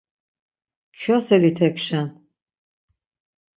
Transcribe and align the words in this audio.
“Kyoselit 0.97 1.57
hekşen!” 1.63 2.07